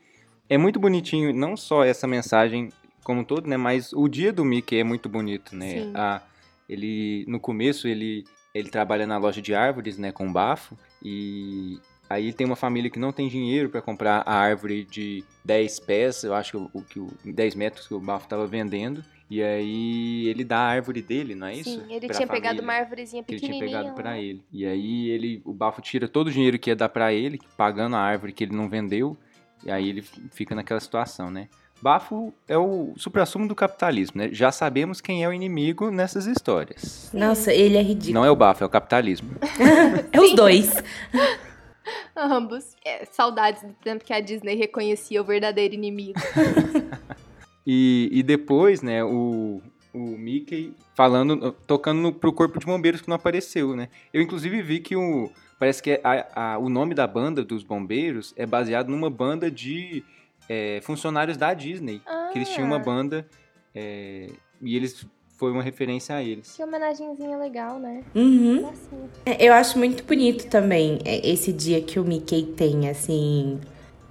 [0.51, 2.71] é muito bonitinho, não só essa mensagem
[3.05, 3.57] como um todo, né?
[3.57, 5.71] Mas o dia do Mickey é muito bonito, né?
[5.85, 5.93] Sim.
[5.95, 6.21] A,
[6.69, 10.13] ele, no começo, ele, ele trabalha na loja de árvores, né?
[10.13, 10.77] Com bafo.
[11.03, 15.81] E aí tem uma família que não tem dinheiro para comprar a árvore de 10
[15.81, 19.03] pés, eu acho que o, que o 10 metros que o bafo estava vendendo.
[19.31, 21.71] E aí ele dá a árvore dele, não é isso?
[21.71, 23.79] Sim, ele Pra tinha pegado família uma árvorezinha que ele tinha pequenininha.
[23.83, 24.19] pegado pra lá.
[24.19, 24.43] ele.
[24.53, 27.95] E aí ele, o Bafo tira todo o dinheiro que ia dar pra ele, pagando
[27.95, 29.17] a árvore que ele não vendeu,
[29.65, 31.49] e aí ele fica naquela situação, né?
[31.83, 34.29] Bafo é o suprassumo do capitalismo, né?
[34.33, 37.11] Já sabemos quem é o inimigo nessas histórias.
[37.13, 38.15] Nossa, ele é ridículo.
[38.15, 39.31] Não é o Bafo, é o capitalismo.
[40.13, 40.71] É os dois.
[42.15, 42.77] Ambos.
[42.85, 46.21] É, saudades do tempo que a Disney reconhecia o verdadeiro inimigo.
[47.67, 53.09] E, e depois, né, o, o Mickey falando, tocando no, pro corpo de bombeiros que
[53.09, 53.89] não apareceu, né?
[54.13, 58.35] Eu inclusive vi que o parece que a- a- o nome da banda dos bombeiros
[58.37, 60.03] é baseado numa banda de
[60.49, 62.81] é, funcionários da Disney, que eles tinham uma Ah.
[62.81, 63.25] banda
[63.73, 64.27] é,
[64.61, 65.07] e eles
[65.39, 66.57] foi uma referência a eles.
[66.57, 68.03] Que homenagenzinha legal, né?
[68.17, 68.69] Uhum.
[68.69, 69.09] Assim.
[69.25, 73.61] É, Eu acho muito bonito também é, esse dia que o Mickey tem, assim.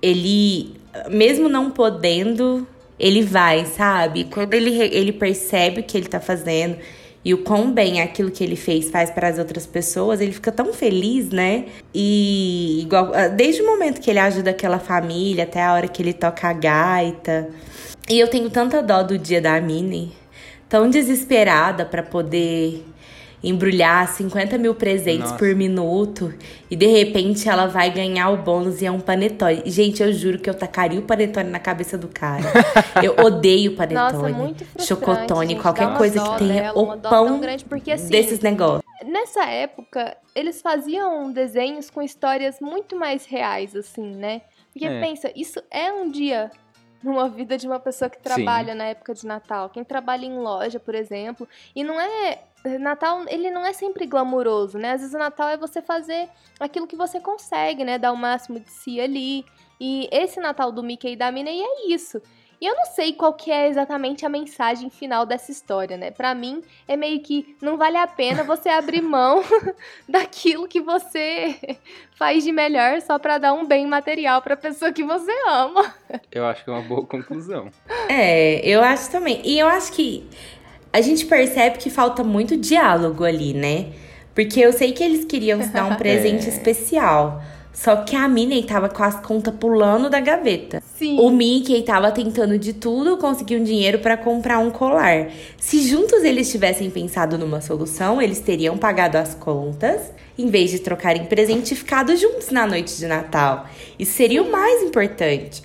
[0.02, 0.76] Ele,
[1.12, 2.66] mesmo não podendo,
[2.98, 4.24] ele vai, sabe?
[4.24, 6.78] Quando ele, ele percebe o que ele tá fazendo
[7.24, 10.52] e o quão bem aquilo que ele fez faz para as outras pessoas, ele fica
[10.52, 11.66] tão feliz, né?
[11.94, 16.02] E igual, ah, desde o momento que ele ajuda aquela família até a hora que
[16.02, 17.50] ele toca a gaita.
[18.10, 20.14] E eu tenho tanta dó do dia da Minnie,
[20.70, 22.86] tão desesperada pra poder
[23.44, 25.36] embrulhar 50 mil presentes Nossa.
[25.36, 26.34] por minuto
[26.70, 29.64] e de repente ela vai ganhar o bônus e é um panetone.
[29.66, 32.44] Gente, eu juro que eu tacaria o panetone na cabeça do cara.
[33.02, 34.14] Eu odeio panetone.
[34.14, 38.10] Nossa, muito chocotone, gente, qualquer coisa dó que tenha dela, o pão grande, porque assim,
[38.10, 38.84] desses negócios.
[39.06, 44.42] nessa época, eles faziam desenhos com histórias muito mais reais, assim, né?
[44.74, 45.00] Porque É.
[45.00, 46.52] pensa, isso é um dia
[47.04, 48.78] numa vida de uma pessoa que trabalha Sim.
[48.78, 49.70] na época de Natal.
[49.70, 52.40] Quem trabalha em loja, por exemplo, e não é
[52.80, 54.92] Natal, ele não é sempre glamouroso, né?
[54.92, 57.98] Às vezes o Natal é você fazer aquilo que você consegue, né?
[57.98, 59.46] Dar o máximo de si ali.
[59.80, 62.22] E esse Natal do Mickey e da Minnie é isso.
[62.62, 66.12] E eu não sei qual que é exatamente a mensagem final dessa história, né?
[66.12, 69.42] Para mim é meio que não vale a pena você abrir mão
[70.08, 71.56] daquilo que você
[72.16, 75.94] faz de melhor só para dar um bem material para pessoa que você ama.
[76.32, 77.70] Eu acho que é uma boa conclusão.
[78.10, 79.42] É, eu acho também.
[79.46, 80.28] E eu acho que
[80.92, 83.94] a gente percebe que falta muito diálogo ali, né?
[84.36, 86.50] Porque eu sei que eles queriam se dar um presente é.
[86.50, 87.42] especial.
[87.80, 90.84] Só que a Minnie tava com as contas pulando da gaveta.
[90.98, 91.18] Sim.
[91.18, 95.30] O Mickey tava tentando de tudo conseguir um dinheiro para comprar um colar.
[95.58, 100.80] Se juntos eles tivessem pensado numa solução, eles teriam pagado as contas, em vez de
[100.80, 103.66] trocarem presente e ficado juntos na noite de Natal.
[103.98, 105.64] Isso seria o mais importante.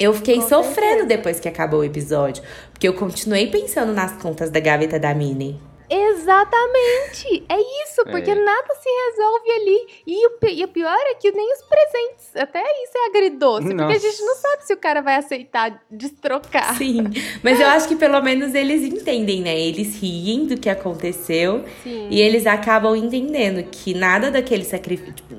[0.00, 1.06] Eu fiquei com sofrendo certeza.
[1.06, 5.60] depois que acabou o episódio, porque eu continuei pensando nas contas da gaveta da Minnie.
[5.88, 7.44] Exatamente!
[7.48, 8.34] É isso, porque é.
[8.34, 9.86] nada se resolve ali.
[10.06, 12.36] E o, e o, pior é que nem os presentes.
[12.36, 13.72] Até isso é agridoce.
[13.72, 13.92] Nossa.
[13.92, 16.76] Porque a gente não sabe se o cara vai aceitar destrocar.
[16.76, 17.04] Sim.
[17.42, 19.58] Mas eu acho que pelo menos eles entendem, né?
[19.58, 21.64] Eles riem do que aconteceu.
[21.82, 22.08] Sim.
[22.10, 25.12] E eles acabam entendendo que nada daquele sacrifício.
[25.12, 25.36] Tipo,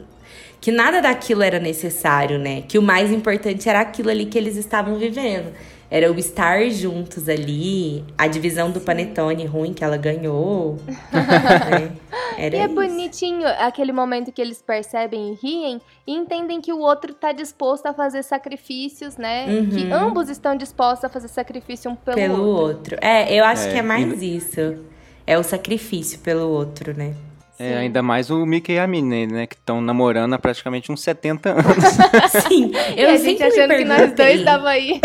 [0.59, 2.63] que nada daquilo era necessário, né?
[2.67, 5.53] Que o mais importante era aquilo ali que eles estavam vivendo.
[5.89, 10.77] Era o estar juntos ali, a divisão do panetone ruim que ela ganhou.
[10.87, 11.95] né?
[12.37, 16.79] Era e é bonitinho aquele momento que eles percebem e riem e entendem que o
[16.79, 19.47] outro está disposto a fazer sacrifícios, né?
[19.47, 19.69] Uhum.
[19.69, 22.95] Que ambos estão dispostos a fazer sacrifício um pelo, pelo outro.
[22.95, 22.97] outro.
[23.01, 24.37] É, eu acho é, que é mais e...
[24.37, 24.85] isso.
[25.25, 27.15] É o sacrifício pelo outro, né?
[27.59, 29.47] É, ainda mais o Mickey e a Minnie, né?
[29.47, 31.65] Que estão namorando há praticamente uns 70 anos.
[32.47, 35.01] Sim, eu e sempre achando me que nós dois tava aí.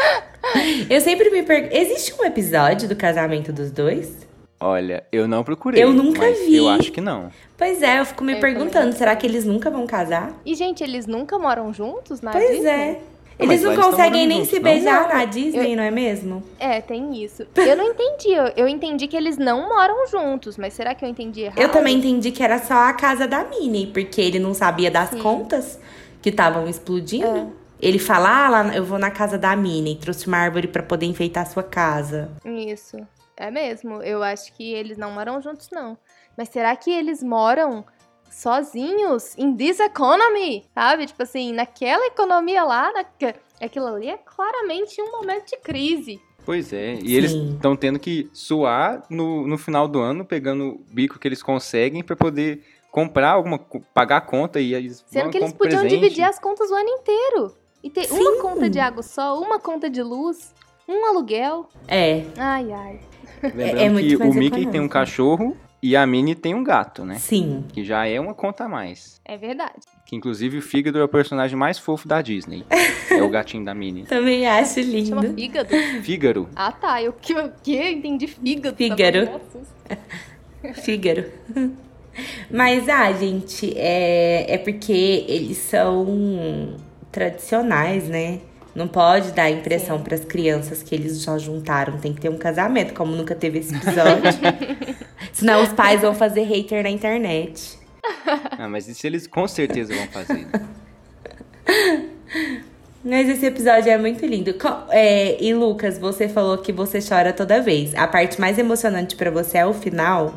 [0.88, 1.76] eu sempre me pergunto.
[1.76, 4.26] Existe um episódio do casamento dos dois?
[4.58, 5.82] Olha, eu não procurei.
[5.82, 6.56] Eu nunca vi.
[6.56, 7.30] Eu acho que não.
[7.58, 10.32] Pois é, eu fico me eu perguntando, será que eles nunca vão casar?
[10.46, 12.62] E, gente, eles nunca moram juntos na pois Disney?
[12.62, 13.00] Pois é.
[13.38, 15.14] Eles não conseguem nem juntos, se beijar não.
[15.14, 15.76] na Disney, eu...
[15.76, 16.42] não é mesmo?
[16.58, 17.46] É, tem isso.
[17.54, 18.30] Eu não entendi.
[18.30, 21.58] Eu, eu, entendi que eles não moram juntos, mas será que eu entendi errado?
[21.58, 25.10] Eu também entendi que era só a casa da Minnie, porque ele não sabia das
[25.10, 25.18] Sim.
[25.18, 25.78] contas
[26.22, 27.26] que estavam explodindo.
[27.26, 27.46] É.
[27.78, 31.04] Ele fala, ah, lá, eu vou na casa da Minnie, trouxe uma árvore para poder
[31.04, 32.30] enfeitar a sua casa.
[32.42, 32.96] Isso.
[33.36, 34.02] É mesmo.
[34.02, 35.98] Eu acho que eles não moram juntos, não.
[36.36, 37.84] Mas será que eles moram
[38.30, 41.06] sozinhos in this economy, sabe?
[41.06, 43.04] Tipo assim, naquela economia lá, na...
[43.60, 46.20] aquilo ali é claramente um momento de crise.
[46.44, 47.12] Pois é, e Sim.
[47.12, 51.42] eles estão tendo que suar no, no final do ano, pegando o bico que eles
[51.42, 53.58] conseguem para poder comprar alguma,
[53.92, 56.00] pagar a conta e eles Sendo que eles podiam presente.
[56.00, 57.52] dividir as contas o ano inteiro.
[57.82, 58.20] E ter Sim.
[58.20, 60.54] uma conta de água só, uma conta de luz,
[60.88, 61.68] um aluguel.
[61.88, 62.24] É.
[62.36, 63.00] Ai, ai.
[63.42, 67.04] Lembrando é, é que o Mickey tem um cachorro e a Minnie tem um gato,
[67.04, 67.14] né?
[67.14, 67.64] Sim.
[67.72, 69.20] Que já é uma conta a mais.
[69.24, 69.86] É verdade.
[70.04, 72.64] Que inclusive o Fígado é o personagem mais fofo da Disney.
[73.08, 74.02] é o gatinho da Minnie.
[74.10, 75.10] Também acho lindo.
[75.10, 75.68] Chama Fígado?
[76.02, 76.48] Fígaro.
[76.56, 77.00] Ah, tá.
[77.00, 78.76] Eu que, eu, que entendi Fígado.
[78.76, 79.40] Fígaro.
[80.74, 81.30] Fígaro.
[82.50, 86.74] Mas, ah, gente, é, é porque eles são
[87.12, 88.40] tradicionais, né?
[88.76, 91.96] Não pode dar a impressão para as crianças que eles já juntaram.
[91.96, 94.22] Tem que ter um casamento, como nunca teve esse episódio.
[95.32, 97.78] Senão os pais vão fazer hater na internet.
[98.58, 100.46] Ah, mas isso eles com certeza vão fazer.
[103.02, 104.54] Mas esse episódio é muito lindo.
[104.90, 107.94] É, e Lucas, você falou que você chora toda vez.
[107.94, 110.34] A parte mais emocionante para você é o final?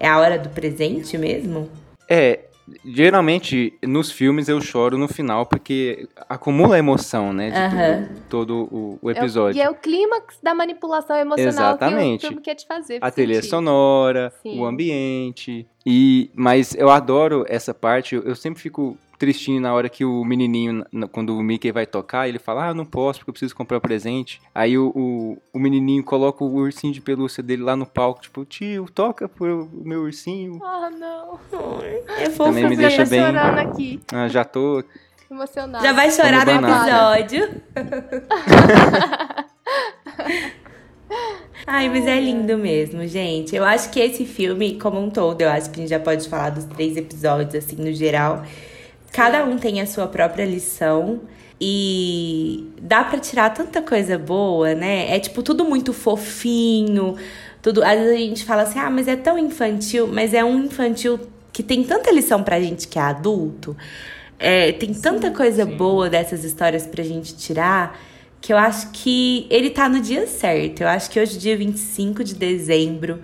[0.00, 1.70] É a hora do presente mesmo?
[2.08, 2.40] É,
[2.84, 7.50] Geralmente, nos filmes eu choro no final porque acumula emoção, né?
[7.50, 8.20] De uhum.
[8.28, 9.60] todo, todo o, o, episódio.
[9.60, 12.20] É o, e é o clímax da manipulação emocional Exatamente.
[12.20, 12.98] que o filme quer te fazer.
[13.00, 14.58] A trilha sonora, Sim.
[14.58, 15.66] o ambiente.
[15.84, 18.16] E, mas eu adoro essa parte.
[18.16, 22.38] Eu sempre fico tristinho na hora que o menininho, quando o Mickey vai tocar, ele
[22.38, 24.40] fala, ah, não posso porque eu preciso comprar um presente.
[24.54, 28.44] Aí o, o, o menininho coloca o ursinho de pelúcia dele lá no palco, tipo,
[28.44, 30.60] tio, toca pro meu ursinho.
[30.62, 31.40] Ah, não.
[32.18, 33.20] É fofo, Também me deixa bem.
[33.20, 34.00] aqui.
[34.12, 34.82] Ah, já tô
[35.30, 35.84] emocionado.
[35.84, 37.62] Já vai chorar no episódio.
[41.66, 43.56] Ai, mas é lindo mesmo, gente.
[43.56, 46.28] Eu acho que esse filme, como um todo, eu acho que a gente já pode
[46.28, 48.44] falar dos três episódios, assim, no geral.
[49.16, 51.22] Cada um tem a sua própria lição.
[51.58, 55.16] E dá para tirar tanta coisa boa, né?
[55.16, 57.16] É tipo tudo muito fofinho.
[57.62, 60.64] Tudo, às vezes a gente fala assim: "Ah, mas é tão infantil", mas é um
[60.64, 61.18] infantil
[61.54, 63.74] que tem tanta lição pra gente que é adulto.
[64.38, 65.76] É, tem tanta coisa sim.
[65.76, 67.98] boa dessas histórias pra gente tirar
[68.38, 70.82] que eu acho que ele tá no dia certo.
[70.82, 73.20] Eu acho que hoje, dia 25 de dezembro,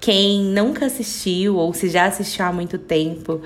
[0.00, 3.42] quem nunca assistiu ou se já assistiu há muito tempo,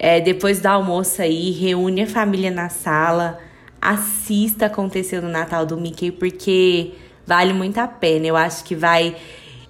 [0.00, 3.40] é, depois do almoço aí, reúne a família na sala,
[3.80, 6.94] assista acontecer no Natal do Mickey, porque
[7.26, 8.26] vale muito a pena.
[8.26, 9.16] Eu acho que vai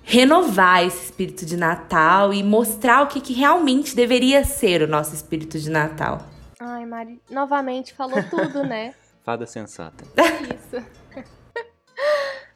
[0.02, 5.14] renovar esse espírito de Natal e mostrar o que, que realmente deveria ser o nosso
[5.14, 6.26] espírito de Natal.
[6.60, 8.94] Ai, Mari, novamente falou tudo, né?
[9.24, 10.04] Fada sensata.
[10.42, 10.84] Isso.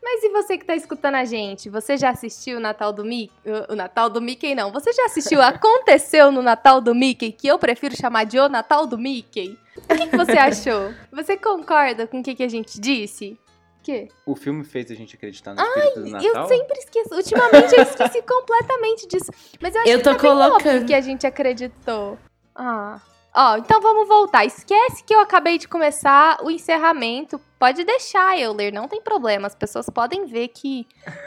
[0.03, 1.71] Mas e você que tá escutando a gente?
[1.71, 3.33] Você já assistiu o Natal do Mickey?
[3.69, 4.73] O Natal do Mickey não.
[4.73, 8.87] Você já assistiu Aconteceu no Natal do Mickey, que eu prefiro chamar de O Natal
[8.87, 9.57] do Mickey?
[9.77, 10.93] O que, que você achou?
[11.13, 13.39] Você concorda com o que, que a gente disse?
[13.83, 14.09] Que?
[14.27, 16.43] O filme fez a gente acreditar no espírito do Natal?
[16.43, 17.15] Eu sempre esqueço.
[17.15, 19.31] Ultimamente eu esqueci completamente disso.
[19.61, 20.87] Mas eu acho Eu que tô tá bem óbvio colocando.
[20.87, 22.19] que a gente acreditou.
[22.55, 23.01] Ah.
[23.35, 24.45] Ó, então vamos voltar.
[24.45, 27.41] Esquece que eu acabei de começar o encerramento.
[27.59, 29.47] Pode deixar eu ler, não tem problema.
[29.47, 30.87] As pessoas podem ver que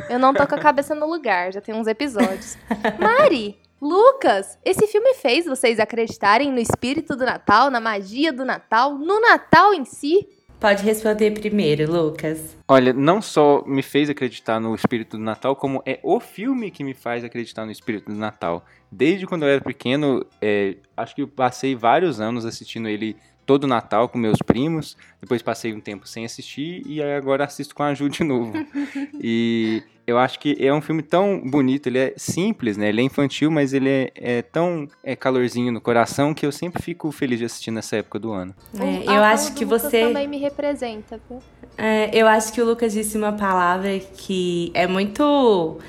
[0.10, 1.52] eu não tô com a cabeça no lugar.
[1.52, 2.58] Já tem uns episódios.
[3.00, 8.96] Mari, Lucas, esse filme fez vocês acreditarem no espírito do Natal, na magia do Natal,
[8.96, 10.28] no Natal em si?
[10.66, 12.58] Pode responder primeiro, Lucas.
[12.68, 16.84] Olha, não só me fez acreditar no espírito do Natal, como é o filme que
[16.84, 18.66] me faz acreditar no espírito do Natal.
[18.92, 23.68] Desde quando eu era pequeno, é, acho que eu passei vários anos assistindo ele todo
[23.68, 24.98] Natal com meus primos.
[25.22, 28.54] Depois passei um tempo sem assistir e agora assisto com a Ju de novo.
[29.22, 32.90] e eu acho que é um filme tão bonito, ele é simples, né?
[32.90, 36.82] Ele é infantil, mas ele é, é tão é, calorzinho no coração que eu sempre
[36.82, 38.54] fico feliz de assistir nessa época do ano.
[38.80, 40.02] É, eu acho que Lucas você.
[40.02, 41.42] também me representa, viu?
[41.78, 45.80] É, eu acho que o Lucas disse uma palavra que é muito.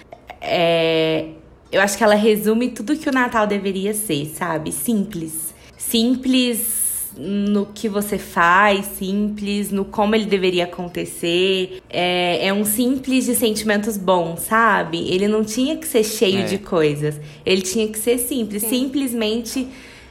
[0.40, 1.30] é,
[1.70, 4.72] eu acho que ela resume tudo que o Natal deveria ser, sabe?
[4.72, 5.54] Simples.
[5.76, 6.86] Simples
[7.16, 11.80] no que você faz, simples no como ele deveria acontecer.
[11.88, 15.08] É, é um simples de sentimentos bons, sabe?
[15.08, 16.44] Ele não tinha que ser cheio É.
[16.44, 17.18] de coisas.
[17.44, 18.62] Ele tinha que ser simples.
[18.62, 18.68] Sim.
[18.86, 19.68] Simplesmente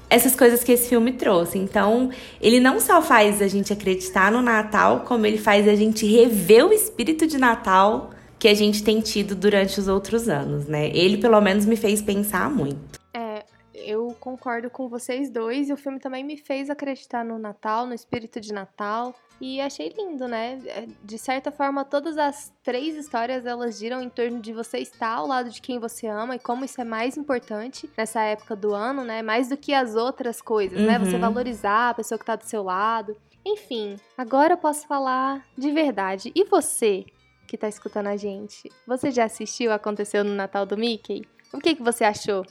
[0.10, 1.58] essas coisas que esse filme trouxe.
[1.58, 2.10] Então,
[2.42, 6.66] ele não só faz a gente acreditar no Natal, como ele faz a gente rever
[6.66, 10.92] o espírito de Natal que a gente tem tido durante os outros anos, né?
[10.94, 13.00] Ele, pelo menos, me fez pensar muito.
[14.26, 15.70] Concordo com vocês dois.
[15.70, 19.14] E o filme também me fez acreditar no Natal, no espírito de Natal.
[19.40, 20.60] E achei lindo, né?
[20.66, 25.12] É, De certa forma, todas as três histórias elas giram em torno de você estar
[25.14, 28.74] ao lado de quem você ama e como isso é mais importante nessa época do
[28.74, 29.22] ano, né?
[29.22, 30.98] Mais do que as outras coisas, né?
[30.98, 31.22] Você Uhum.
[31.22, 33.16] valorizar a pessoa que tá do seu lado.
[33.46, 36.32] Enfim, agora eu posso falar de verdade.
[36.34, 37.06] E você
[37.46, 38.72] que tá escutando a gente?
[38.88, 41.22] Você já assistiu Aconteceu no Natal do Mickey?
[41.54, 42.44] O que, que você achou?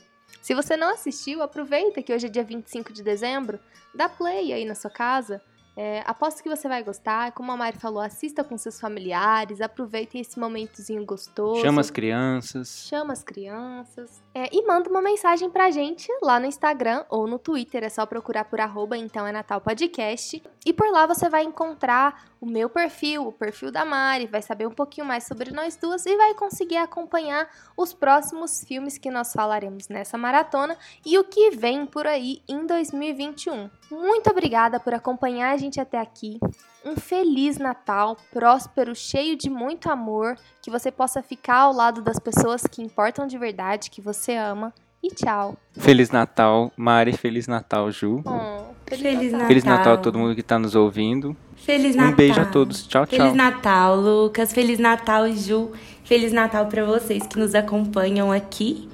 [0.45, 3.59] Se você não assistiu, aproveita que hoje é dia 25 de dezembro,
[3.95, 5.41] dá play aí na sua casa.
[5.75, 7.33] É, aposto que você vai gostar.
[7.33, 11.63] Como a Mari falou, assista com seus familiares, aproveitem esse momentozinho gostoso.
[11.63, 12.85] Chama as crianças.
[12.87, 14.23] Chama as crianças.
[14.35, 17.83] É, e manda uma mensagem pra gente lá no Instagram ou no Twitter.
[17.83, 20.43] É só procurar por arroba então é Natal Podcast.
[20.67, 24.67] E por lá você vai encontrar o meu perfil, o perfil da Mari, vai saber
[24.67, 29.33] um pouquinho mais sobre nós duas e vai conseguir acompanhar os próximos filmes que nós
[29.33, 30.77] falaremos nessa maratona
[31.07, 33.71] e o que vem por aí em 2021.
[33.91, 36.39] Muito obrigada por acompanhar a gente até aqui.
[36.85, 42.19] Um feliz Natal, próspero, cheio de muito amor, que você possa ficar ao lado das
[42.19, 44.75] pessoas que importam de verdade, que você ama.
[45.03, 45.57] E tchau.
[45.73, 47.15] Feliz Natal, Mari.
[47.15, 48.23] Feliz Natal, Ju.
[48.25, 48.54] Oh,
[48.87, 49.49] Feliz Natal.
[49.49, 51.37] Feliz Natal a todo mundo que tá nos ouvindo.
[51.57, 52.13] Feliz Natal.
[52.13, 52.87] Um beijo a todos.
[52.87, 53.19] Tchau, tchau.
[53.19, 54.53] Feliz Natal, Lucas.
[54.53, 55.73] Feliz Natal, Ju.
[56.05, 58.89] Feliz Natal pra vocês que nos acompanham aqui.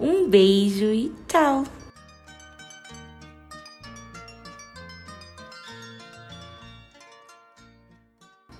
[0.00, 1.64] Um beijo e tchau.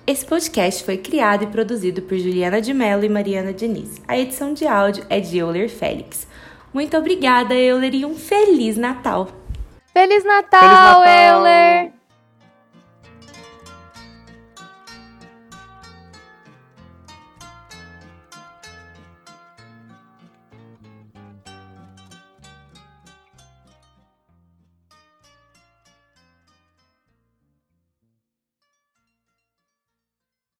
[0.07, 3.99] Esse podcast foi criado e produzido por Juliana de Mello e Mariana Diniz.
[4.07, 6.27] A edição de áudio é de Euler Félix.
[6.71, 9.44] Muito obrigada, Euler, e um Feliz Natal!
[9.95, 11.39] Feliz Natal, Feliz Natal.
[11.39, 11.94] Euler!